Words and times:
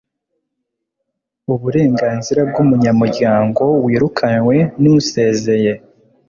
uburenganzira 1.53 2.41
bw'umunyamuryango 2.49 3.63
wirukanwe 3.85 4.57
n'usezeye 4.81 5.71